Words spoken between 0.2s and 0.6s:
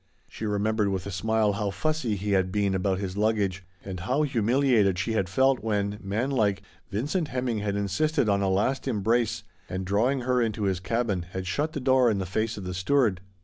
She